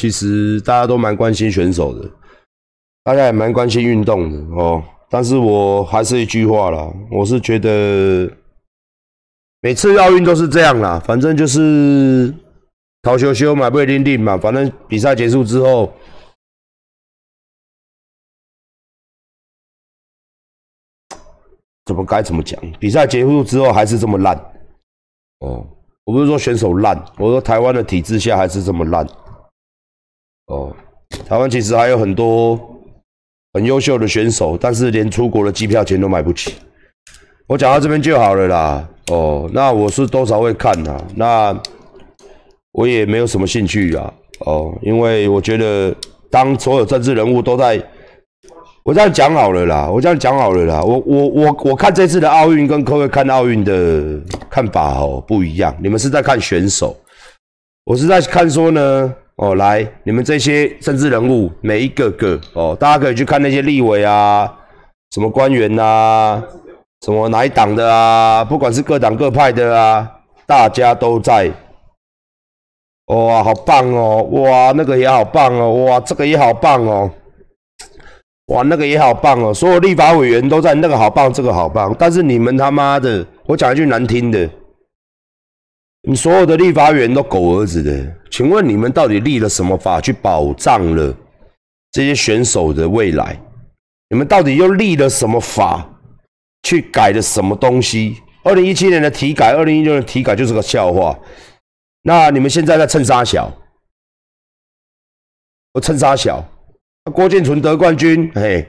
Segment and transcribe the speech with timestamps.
[0.00, 2.08] 其实大家都蛮关心选手的，
[3.04, 4.82] 大家也蛮关心运动的哦。
[5.10, 8.26] 但是我还是一句话啦，我是觉得
[9.60, 12.34] 每次奥运都是这样啦，反正就是
[13.02, 15.92] 逃羞羞嘛，不会定定嘛，反正比赛结束之后。
[21.84, 22.58] 怎么该怎么讲？
[22.78, 24.34] 比赛结束之后还是这么烂
[25.40, 25.66] 哦！
[26.04, 29.06] 我不是说选手烂，我说台湾的体制下还是这么烂
[30.50, 30.74] 哦。
[31.26, 32.58] 台湾其实还有很多
[33.54, 36.54] 很优秀的选手，但是连出国的机票钱都买不起。
[37.46, 38.88] 我讲到这边就好了啦。
[39.10, 40.96] 哦，那我是多少会看呐？
[41.16, 41.58] 那
[42.72, 44.12] 我也没有什么兴趣啊。
[44.46, 45.94] 哦，因为我觉得
[46.30, 47.82] 当所有政治人物都在。
[48.82, 50.82] 我这样讲好了啦，我这样讲好了啦。
[50.82, 55.76] 我我我我看这次的奥运跟各位看奥运的看法哦不一样。
[55.82, 56.96] 你们是在看选手，
[57.84, 64.46] 我是在看说呢哦，来你们这些政治人物每一个个哦，大家可以去看那些立委啊，
[65.12, 66.42] 什么官员呐，
[67.06, 70.06] 什么哪一党的啊，不管是各党各派的啊，
[70.46, 71.50] 大家都在。
[73.06, 74.22] 哇，好棒哦！
[74.30, 75.84] 哇，那个也好棒哦！
[75.84, 77.10] 哇，这个也好棒哦！
[78.48, 79.52] 哇，那个也好棒哦！
[79.52, 81.92] 所有立法委员都在，那个好棒，这个好棒。
[81.98, 84.48] 但是你们他妈的，我讲一句难听的，
[86.02, 88.16] 你所有的立法员都狗儿子的。
[88.30, 91.14] 请问你们到底立了什么法去保障了
[91.92, 93.38] 这些选手的未来？
[94.08, 95.88] 你们到底又立了什么法
[96.62, 98.16] 去改了什么东西？
[98.42, 101.18] 二零一七年的体改，二零一六年体改就是个笑话。
[102.02, 103.52] 那你们现在在蹭沙小，
[105.74, 106.42] 我蹭沙小。
[107.12, 108.66] 郭建纯得冠军，嘿，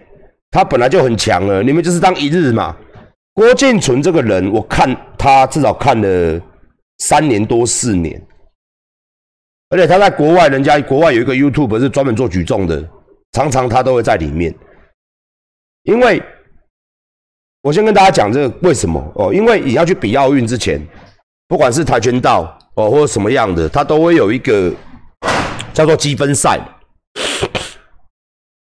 [0.49, 2.75] 他本来就很强了，你们就是当一日嘛。
[3.33, 6.41] 郭建纯这个人，我看他至少看了
[7.01, 8.21] 三年多四年，
[9.69, 12.87] 而且他在国外，人家国外有一个 YouTube 是专门做举重的，
[13.31, 14.53] 常常他都会在里面。
[15.83, 16.21] 因为
[17.63, 20.79] 我先跟大家讲这个为什么哦，因为你要去比奥运之前，
[21.47, 24.71] 不管是跆拳道哦或者什么样的，他都会有一个
[25.73, 26.59] 叫做积分赛。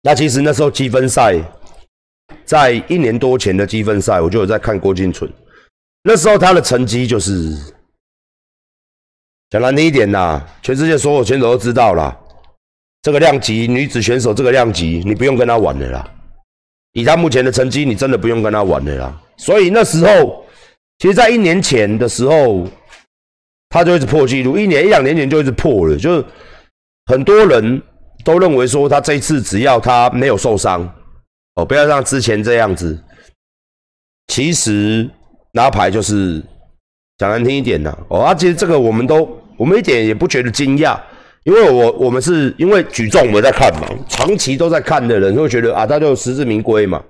[0.03, 1.39] 那其实那时候积分赛，
[2.47, 5.31] 在一年多前的积分赛，我就有在看郭金纯。
[6.03, 7.57] 那时候他的成绩就是
[9.53, 12.19] 讲难听一点呐，全世界所有选手都知道啦。
[13.03, 16.11] 这个量级女子选手这个量级，你不用跟她玩的啦。
[16.95, 19.21] 以她目前的成绩，你真的不用跟她玩的啦。
[19.37, 20.43] 所以那时候，
[21.01, 22.67] 其实，在一年前的时候，
[23.69, 26.25] 她就一直破纪录，一年一两年前就一直破了，就是
[27.05, 27.83] 很多人。
[28.25, 30.89] 都认为说她这一次只要她没有受伤，
[31.57, 32.97] 哦，不要像之前这样子。
[34.29, 35.11] 其实
[35.51, 36.41] 拿牌就是
[37.23, 40.99] 讲难听一点的哦，啊，其实这个我们都我们一点也不觉得惊讶，
[41.45, 47.01] 因为我我们是因为举重我们在看嘛，长期都在看的人会觉得啊，他就实至名归嘛。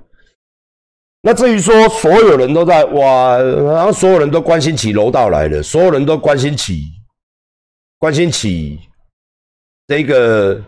[1.23, 6.83] 那至于说所有人都在哇，然后所有人都关心起柔道来了，所有人都关心起
[7.99, 8.79] 关心起
[9.87, 10.63] 这个。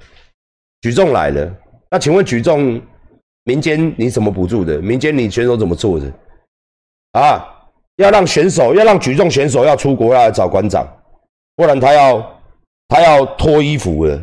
[0.80, 1.50] 举重来了，
[1.90, 2.78] 那请问举重
[3.44, 4.82] 民间你怎么补助的？
[4.82, 6.12] 民间你选手怎么做的？
[7.12, 7.40] 啊，
[7.96, 10.86] 要让选手要让举重选手要出国要来找馆长，
[11.56, 12.40] 不然他要
[12.88, 14.16] 他要脱衣服了。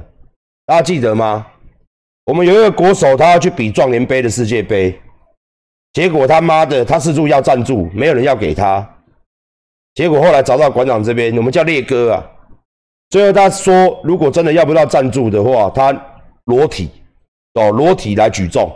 [0.66, 1.48] 大家记得吗？
[2.26, 5.00] 我们有一个国手，他要去比壮年杯的世界杯，
[5.94, 8.88] 结果他妈的他四处要赞助，没有人要给他，
[9.96, 12.24] 结果后来找到馆长这边，我们叫烈哥啊，
[13.10, 16.08] 最后他说如果真的要不到赞助的话，他。
[16.46, 16.90] 裸体
[17.54, 18.70] 哦，裸体来举重，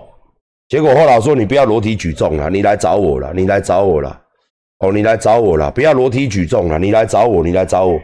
[0.69, 4.21] 结果后来说你不要裸体举重了，你来找我了，你来找我了，
[4.91, 7.99] 你来找我了，不要裸体举重了，你来找我，你来找我，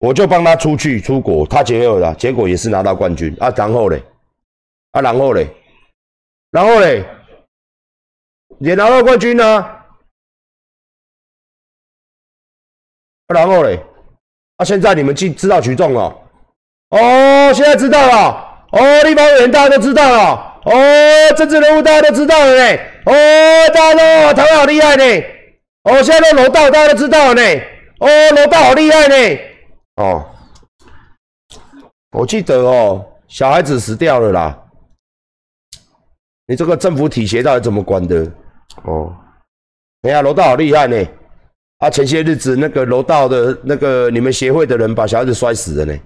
[0.00, 4.02] 我就帮他出去出国，他结果了，结果也是拿到冠军啊，然后嘞，
[4.92, 5.46] 啊，然后嘞，
[6.50, 7.04] 然后嘞，
[8.58, 9.86] 也拿到冠军呢，啊，
[13.28, 13.78] 然后嘞，
[14.56, 16.16] 啊，现在你们知知道举重了，
[16.90, 18.52] 哦，现在知道了。
[18.76, 20.60] 哦，立法委员大家都知道了。
[20.64, 20.72] 哦，
[21.36, 22.80] 政治人物大家都知道了嘞。
[23.04, 23.12] 哦，
[23.72, 25.04] 大家都台湾好厉害呢。
[25.84, 27.42] 哦，现在的楼道大家都知道了呢。
[28.00, 29.14] 哦，楼道好厉害呢。
[29.96, 30.26] 哦，
[32.10, 34.60] 我记得哦，小孩子死掉了啦。
[36.46, 38.30] 你这个政府体协到底怎么管的？
[38.84, 39.14] 哦，
[40.02, 40.96] 哎呀，楼道好厉害呢。
[41.78, 46.00] 啊，前些日子那个楼道的那个你们协会的人把小孩子摔死了呢。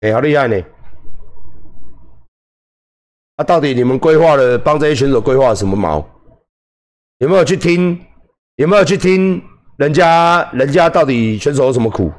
[0.00, 0.62] 哎，好厉害呢！
[3.36, 6.06] 啊，到底你们规划了帮这些选手规划什么毛？
[7.20, 7.98] 有没有去听？
[8.56, 9.42] 有没有去听
[9.76, 10.50] 人家？
[10.52, 12.10] 人家到底选手有什么苦？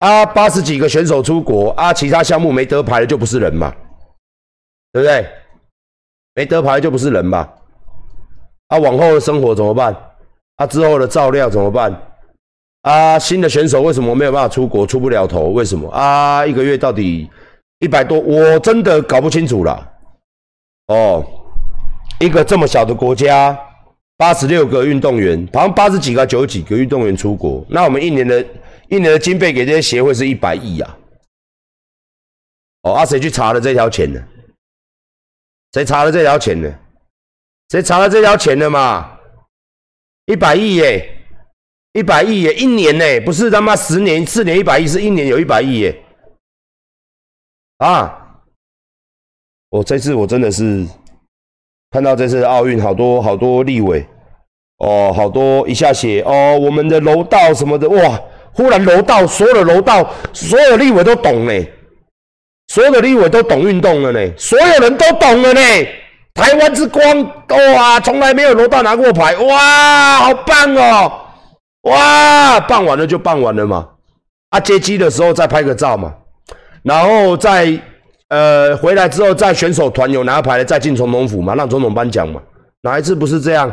[0.00, 3.74] 啊，八十几个选手出国啊，其他项目没得牌的就不是人嘛，
[4.92, 5.26] 对不对？
[6.34, 7.48] 没得牌就不是人嘛。
[8.68, 9.94] 啊，往后的生活怎么办？
[10.56, 11.98] 啊，之后的照料怎么办？
[12.82, 15.48] 啊，新的选手为什么没有办法出国，出不了头？
[15.52, 15.90] 为什么？
[15.90, 17.30] 啊，一个月到底
[17.78, 19.92] 一百多，我真的搞不清楚了。
[20.88, 21.24] 哦，
[22.20, 23.58] 一个这么小的国家，
[24.16, 28.40] 八十六个运动员，好像八十几个、九十几个运动员出国，那我们一年的
[28.88, 30.98] 一年的经费给这些协会是一百亿啊。
[32.82, 34.22] 哦，啊，谁去查了这条钱呢？
[35.72, 36.72] 谁查了这条钱呢？
[37.70, 39.18] 谁查了这条钱的嘛？
[40.26, 41.10] 一百亿耶！
[41.94, 46.04] 一百亿耶，一年呢，不是他妈十年、四年一百亿，是一年有一百亿耶！
[47.78, 48.42] 啊，
[49.70, 50.86] 我这次我真的是
[51.94, 54.04] 看到这次奥运好多好多立委
[54.78, 58.20] 哦，好多一下写哦，我们的楼道什么的哇，
[58.52, 61.52] 忽然楼道所有的楼道所有立委都懂呢，
[62.66, 65.60] 所有的立委都懂运动了呢，所有人都懂了呢，
[66.34, 67.22] 台湾之光
[67.76, 71.12] 哇，从来没有楼道拿过牌哇，好棒哦！
[71.82, 73.88] 哇，办完了就办完了嘛，
[74.50, 76.12] 啊，接机的时候再拍个照嘛，
[76.82, 77.78] 然后再
[78.34, 82.42] 呃回来之后在选手团有拿牌的再进总统府嘛，让总统颁奖嘛，
[82.80, 83.72] 哪一次不是这样？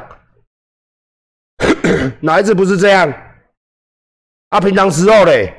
[2.22, 3.12] 哪一次不是这样？
[4.50, 5.52] 啊，平常时候嘞，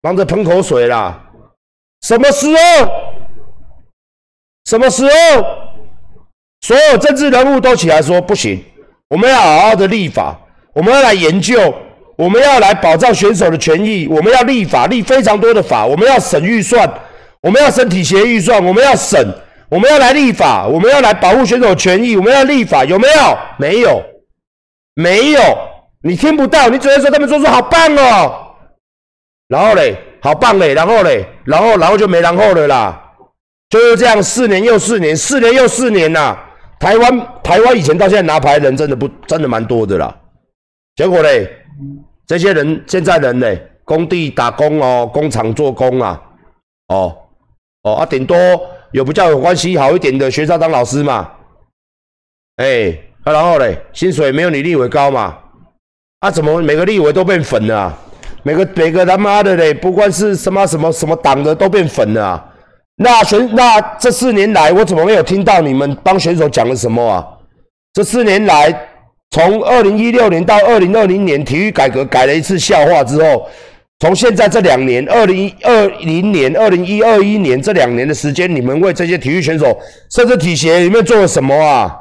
[0.00, 1.30] 忙着喷口水啦，
[2.00, 2.56] 什么时候？
[4.64, 5.10] 什么时候？
[6.62, 8.64] 所有政治人物都起来说不行，
[9.10, 10.38] 我们要好好的立法。
[10.74, 11.74] 我们要来研究，
[12.16, 16.88] 我们要来保障选手的权益，我们要立法，立非常多的法，我们要审预算，
[17.42, 19.20] 我们要审体协预算，我们要审，
[19.68, 23.38] 我们要来立法，我们要来保护选手权益，我们要立法，有没有？
[23.58, 24.02] 没有，
[24.94, 25.40] 没有，
[26.02, 28.54] 你听不到，你只会说他们说说好棒哦，
[29.48, 33.12] 然后嘞，好棒嘞，然后嘞，然后然后就没然后了啦，
[33.68, 36.38] 就是这样，四年又四年，四年又四年呐，
[36.78, 40.16] 台湾台湾以前到现在拿牌人真的不真的蛮多的啦。
[40.94, 41.50] 结果嘞，
[42.24, 46.22] 这些人现在人嘞，工地打工哦，工厂做工啊，
[46.86, 47.18] 哦。
[47.82, 48.36] 哦啊，顶多
[48.92, 51.30] 有比较有关系好一点的学校当老师嘛，
[52.56, 55.36] 哎，然后嘞，薪水没有你立委高嘛，
[56.20, 57.98] 啊怎么每个立委都变粉了？
[58.44, 62.52] 每个每个他妈的嘞，不管是什么什么什么党的都变粉了？
[62.96, 67.26] 那选那这四年来，我怎么没有听到你们帮选手讲了什么啊？
[67.92, 68.88] 这四年来。
[69.34, 73.48] 从二零一六年到二零二零年，体育改革改了一次笑话之后，
[74.02, 81.96] 从现在这两年，二零二零年、二零一二一年这两年的时间，你们为这些体育选手，甚至体协里面做了什么啊？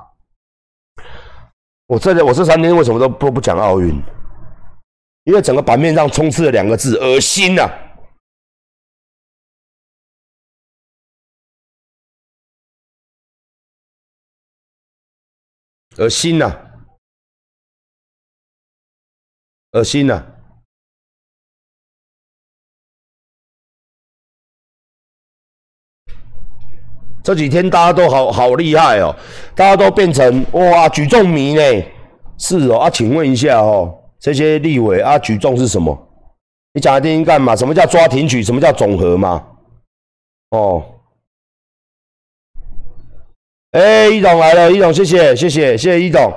[1.85, 4.01] 我这我这三天为什么都不不讲奥运？
[5.25, 7.69] 因为整个版面上充斥了两个字：恶心呐！
[15.97, 16.51] 恶心呐！
[19.73, 20.40] 恶心呐！
[27.23, 29.15] 这几天大家都好好厉害哦，
[29.55, 31.61] 大家都变成哇举重迷呢。
[32.37, 35.95] 是哦啊，请问一下哦，这些立委啊，举重是什么？
[36.73, 37.55] 你讲来听听干嘛？
[37.55, 38.41] 什么叫抓挺举？
[38.41, 39.45] 什么叫总和吗？
[40.49, 40.83] 哦，
[43.71, 46.33] 哎，一总来了，一总谢谢谢谢谢谢一总。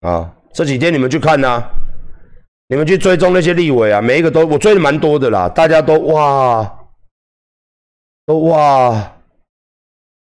[0.00, 1.62] 啊，这几天你们去看呐，
[2.68, 6.79] 你们去追踪那些立委啊，每一个都我追的蛮多的啦，大家都哇，
[8.38, 9.12] 哇，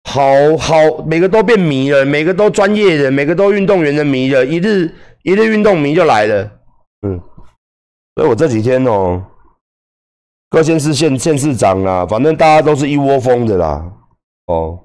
[0.04, 0.22] 好
[0.58, 4.94] 好，每个都变迷了，每个都专业的，每个都运动员的迷了，一日
[5.24, 6.52] 一日运动迷就来了，
[7.06, 7.20] 嗯，
[8.16, 9.24] 所以我这几天哦，
[10.50, 13.86] 各县市县县市长啊，反正大家都是一窝蜂的啦，
[14.48, 14.80] 哦，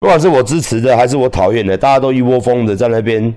[0.00, 3.34] 不管是我支持的还是我讨厌的，大家都一窝蜂的在那边。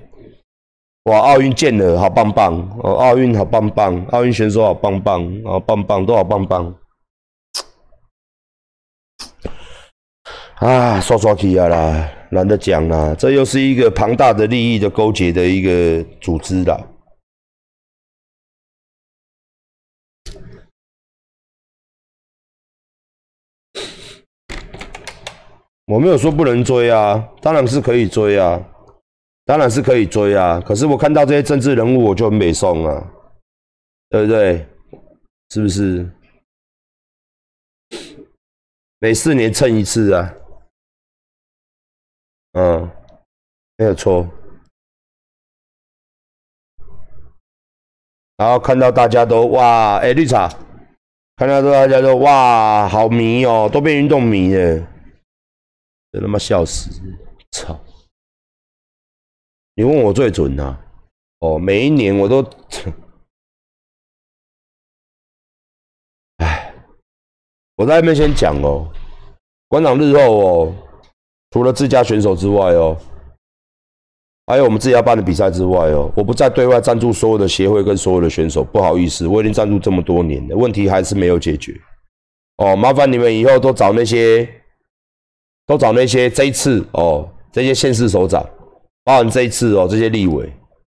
[1.04, 1.20] 哇！
[1.20, 2.92] 奥运见了，好棒棒哦！
[2.96, 6.74] 奥运好棒棒，奥运选手好棒棒，好棒棒，都好棒棒。
[10.60, 16.76] 啊，刷刷题啊啦，懒得讲啦，这又是一个庞大的利益的勾结的一个组织啦。
[25.86, 28.60] 我没有说不能追啊，当然是可以追啊。
[29.44, 33.10] 当然是可以追啊，可是我看到这些政治人物，我就很美送啊，
[34.10, 34.66] 对不对？
[35.48, 36.06] 是不是？
[38.98, 40.34] 每四年蹭一次啊，
[42.58, 42.90] 嗯，
[43.76, 44.28] 没有错。
[48.36, 50.48] 然后看到大家都哇，哎，绿茶，
[51.36, 54.84] 看到大家都哇，好迷哦，都变运动迷了，
[56.10, 56.90] 真他妈笑死！
[57.52, 57.78] 操！
[59.74, 60.76] 你问我最准呐？
[61.38, 62.42] 哦，每一年我都，
[66.38, 66.74] 哎，
[67.76, 68.92] 我在那边先讲哦，
[69.68, 70.87] 馆长日后哦，
[71.50, 72.96] 除了自家选手之外哦。
[74.46, 81.78] 还有我们自己要办的比赛之外哦，我不再对外赞助所有的协会跟所有的选手，不好意思，我已经赞助这么多年了，问题还是没有解决。
[82.56, 84.48] 哦，麻烦你们以后都找那些，
[85.66, 88.42] 都找那些这一次哦，这些县市首长，
[89.04, 90.50] 包含这一次哦，这些立委，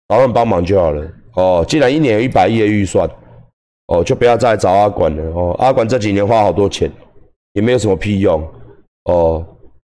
[0.09, 1.11] 找他们帮忙就好了。
[1.33, 3.09] 哦，既然一年有一百亿的预算，
[3.87, 5.23] 哦，就不要再找阿管了。
[5.33, 6.91] 哦，阿管这几年花好多钱，
[7.53, 8.47] 也没有什么屁用。
[9.05, 9.43] 哦，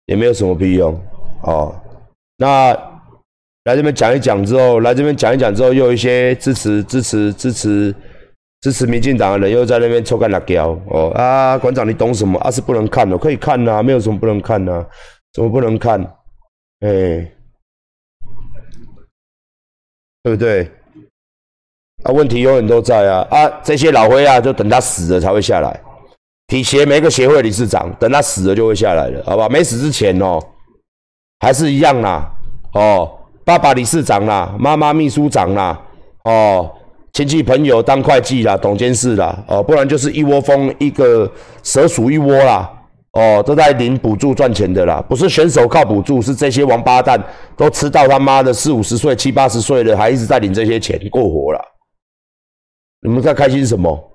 [0.06, 0.98] 也没有什么屁用。
[1.42, 1.74] 哦，
[2.36, 2.92] 那。
[3.64, 7.94] 来这边讲一讲之后，来这边讲一讲之后，又有一些支持、支持、支持、
[8.60, 11.56] 支持民进党的人又在那边抽干辣椒哦啊！
[11.56, 12.36] 馆长，你懂什么？
[12.40, 14.84] 啊，是不能看的，可以看呐，没有什么不能看呐，
[15.32, 16.00] 怎么不能看？
[16.80, 17.32] 哎，
[20.24, 20.68] 对不对？
[22.02, 23.60] 啊，问题永远都在啊啊！
[23.62, 25.80] 这些老灰啊，就等他死了才会下来。
[26.52, 29.48] 体协每个协会理事长，等他死了就会下来了，好吧？
[29.48, 30.38] 没死之前哦，
[31.40, 32.30] 还是一样啦，
[32.74, 33.18] 哦。
[33.44, 35.76] 爸爸理事长啦，妈妈秘书长啦，
[36.24, 36.70] 哦，
[37.12, 41.28] 亲戚朋友当会计啦，董监事啦，哦，不然就是一窝蜂一个
[41.64, 42.70] 蛇鼠一窝啦，
[43.14, 47.20] 哦，都在领补助赚钱的啦，不是选手靠补助，是这些王八蛋
[47.56, 51.60] 都吃到他妈的四五十岁、七八十岁了，还一直在领这些钱过活了，
[53.00, 54.11] 你们在开心什么？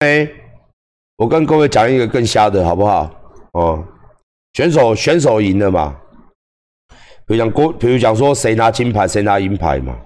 [0.00, 0.28] 哎，
[1.16, 3.10] 我跟各位讲一个更瞎的，好不好？
[3.52, 3.84] 哦，
[4.52, 5.98] 选手选手赢了嘛？
[7.26, 9.98] 比如讲国，比如讲说谁拿金牌，谁拿银牌嘛？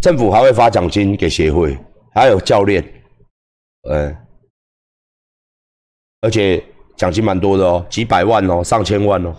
[0.00, 1.76] 政府还会发奖金给协会，
[2.14, 2.82] 还有教练，
[3.90, 4.26] 哎，
[6.20, 6.64] 而且
[6.96, 9.34] 奖金蛮多的哦，几百万哦，上千万哦，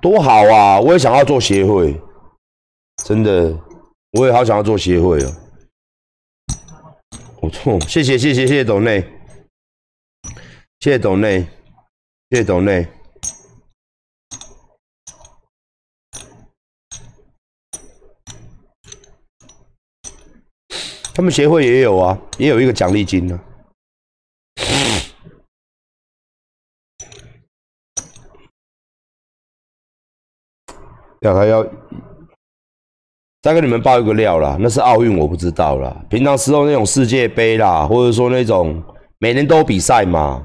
[0.00, 0.80] 多好啊！
[0.80, 2.00] 我也想要做协会，
[3.04, 3.56] 真的，
[4.12, 5.32] 我也好想要做协会哦。
[7.44, 9.02] 不错，谢谢谢谢谢谢董内，
[10.80, 11.46] 谢谢董内，
[12.30, 12.88] 谢谢董内。
[21.14, 23.38] 他们协会也有啊，也有一个奖励金呢。
[31.20, 31.62] 要还要。
[33.44, 35.94] 再跟你们爆一个料啦，那是奥运，我不知道啦。
[36.08, 38.82] 平常时候那种世界杯啦，或者说那种
[39.18, 40.42] 每年都有比赛嘛，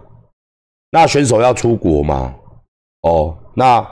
[0.91, 2.35] 那选手要出国嘛，
[3.03, 3.87] 哦，那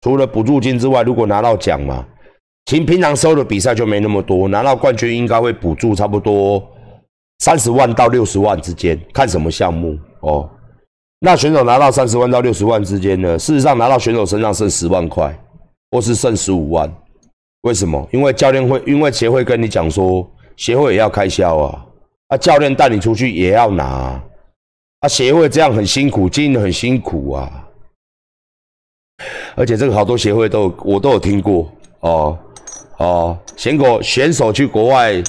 [0.00, 2.06] 除了补助金之外，如果拿到奖嘛，
[2.64, 6.66] 其实平常收的比赛就没那么多，拿到冠军应该会补助差不多
[7.40, 10.48] 三十万到六十万之间，看什么项目哦。
[11.20, 15.38] 那选手拿到三十万到六十万之间呢，事实上拿到选手身上剩十万块，
[15.90, 16.90] 或是剩十五万。
[17.66, 18.08] 为什么？
[18.12, 20.24] 因为教练会，因为协会跟你讲说，
[20.56, 21.84] 协会也要开销啊，
[22.28, 23.84] 啊，教练带你出去也要拿，
[25.00, 27.66] 啊，协会这样很辛苦，经营很辛苦啊，
[29.56, 31.68] 而且这个好多协会都我都有听过
[32.00, 32.38] 哦
[32.98, 35.20] 哦，选手选手去国外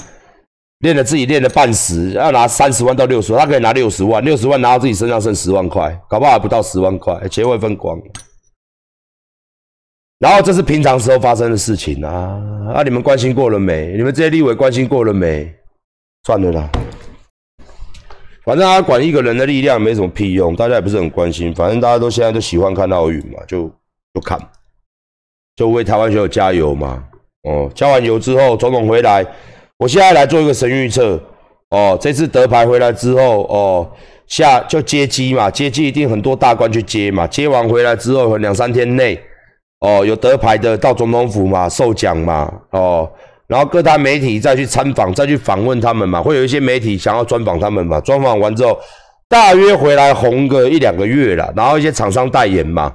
[0.82, 8.00] 练了自己练了半死，要拿三十万到六十万，他可以拿六十万，六十万拿到自己身上剩十万块，搞不好还不到十万块，协会分光。
[10.20, 12.42] 然后这是平常时候发生的事情啊！
[12.74, 13.94] 啊，你们关心过了没？
[13.96, 15.54] 你们这些立委关心过了没？
[16.26, 16.68] 算了啦，
[18.44, 21.54] 反正他管一个人的力量没什么屁用，大家也不是很关心。
[21.54, 23.72] 反正大家都现在都喜欢看奥运嘛，就
[24.16, 24.40] 就看，
[25.56, 27.04] 就为台湾选手加油嘛。
[27.44, 29.24] 哦，加完油之后，总统回来，
[29.78, 31.22] 我现在来做一个神预测。
[31.70, 33.92] 哦，这次得牌回来之后，哦，
[34.26, 39.22] 下就接机嘛，接机一定很多大官去接嘛，接完回来之后两三天内。
[39.80, 43.08] 哦，有得牌的到总统府嘛，受奖嘛，哦，
[43.46, 48.80] 然后各大媒体再去参访，再去访问他们嘛，会有一些媒体想要专访他们嘛，专访完之后，
[49.30, 52.92] 大约回来红个一两个月了，然后一些厂商代言嘛，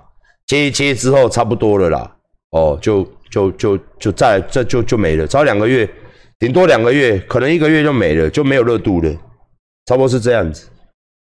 [0.46, 2.16] 接一接之后差不多了啦，
[2.50, 5.88] 哦，就就就就再这就就没了，超两个月，
[6.40, 9.10] 顶多两个月，可能一个月就没了，就没有热度了，
[9.86, 10.68] 差不多是这样子。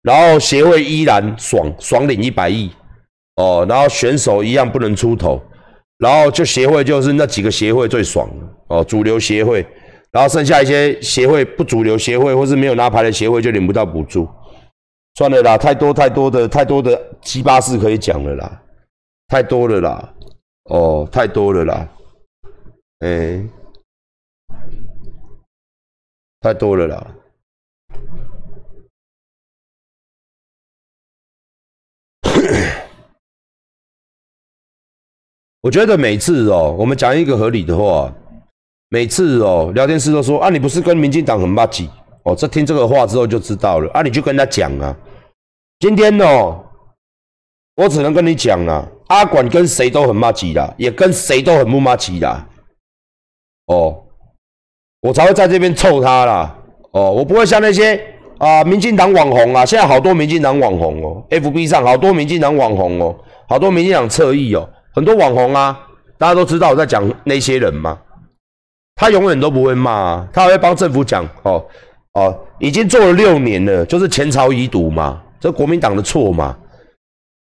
[0.01, 2.71] 然后协会依然爽爽领一百亿
[3.35, 5.41] 哦，然后选手一样不能出头，
[5.97, 8.29] 然后就协会就是那几个协会最爽
[8.67, 9.65] 哦，主流协会，
[10.11, 14.27] 然后剩下一些协会不主流协会或是没有拿牌的协会就领不到补助。
[15.15, 18.61] 算了啦，太多太多的太多的鸡巴事可以讲了啦，
[19.27, 20.13] 太多了啦，
[20.65, 21.89] 哦，太多了啦，
[22.99, 23.41] 哎，
[26.41, 27.07] 太多了啦。
[35.65, 38.13] 我觉得每次哦，我们讲一个合理的话，
[38.89, 41.89] 每次哦，聊天室都说啊，你不是跟民进党很骂鸡
[42.21, 44.95] 哦，这听这个话之后就知道了啊，你就跟他讲啊。
[45.79, 46.63] 今天哦，
[47.77, 52.45] 我只能跟你讲啊，阿管跟谁都很骂鸡的，也跟谁都很不骂鸡的。
[53.65, 54.03] 哦，
[55.01, 56.55] 我才会在这边凑他啦。
[56.91, 57.99] 哦，我不会像那些
[58.37, 63.15] 啊，民进党网红啊，现在好多民进党网红哦，FB 上好多民进党网红哦，
[63.49, 65.77] 好多民进党侧翼哦，很多网红啊，
[66.17, 67.99] 大家都知道我在讲那些人嘛。
[68.95, 71.61] 他永远都不会骂，他会帮政府讲哦
[72.13, 75.21] 哦，已经做了六年了，就是前朝遗毒嘛。
[75.37, 76.57] 这国民党的错嘛？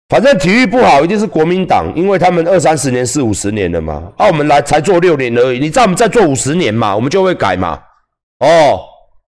[0.09, 4.11] 反正体育不好，一定是国民党，因为他们二三十年、四五十年了嘛。
[4.17, 7.79] 啊，我们来才做六年而已，你知道我们再做五十年嘛，我们就会改嘛。
[8.39, 8.79] 哦，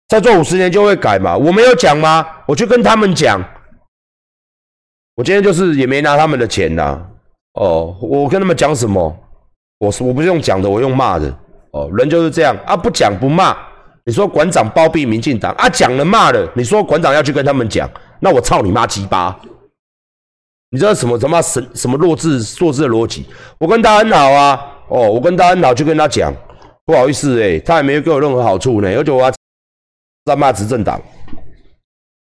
[0.07, 1.35] 再做五十年就会改嘛。
[1.35, 2.25] 我没有讲吗？
[2.45, 3.43] 我去跟他们讲。
[5.15, 7.05] 我今天就是也没拿他们的钱呐。
[7.55, 9.15] 哦，我跟他们讲什么？
[9.79, 11.37] 我是我不是用讲的，我用骂的。
[11.71, 13.55] 哦，人就是这样啊，不讲不骂。
[14.05, 17.89] 你说馆长包庇民进党啊，讲了骂了，你说馆长要去跟他们讲。
[18.19, 19.37] 那我操你妈鸡巴！
[20.69, 23.25] 你知道什么他妈什什么弱智弱智的逻辑？
[23.59, 26.33] 我跟他很好啊，哦，我跟他很好，就跟他讲，
[26.85, 29.31] 不好意思哎，他也没有给我任何好处呢，而且我要
[30.25, 31.01] 在骂执政党。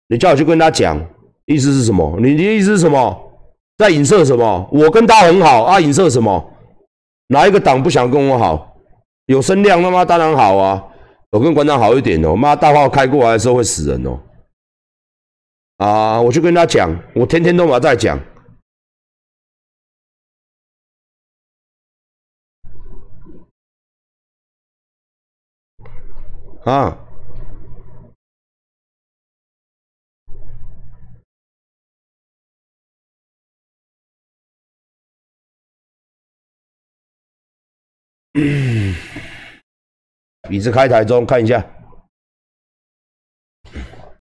[0.09, 0.99] 你叫我去跟他讲，
[1.47, 2.19] 意思是什么？
[2.21, 3.28] 你的意思是什么？
[3.79, 4.69] 在影射什么？
[4.73, 6.53] 我跟他很好啊，影射什么？
[7.29, 8.77] 哪一个党不想跟我好？
[9.27, 10.85] 有声量他妈当然好啊，
[11.31, 14.21] 我跟馆长好一点哦，妈大炮开过来的时候会死人哦。
[15.77, 16.21] 啊！
[16.21, 18.19] 我就跟他讲，我天天都嘛在讲。
[26.65, 27.08] 啊！
[38.41, 38.95] 嗯，
[40.49, 41.65] 你是开台中，看一下。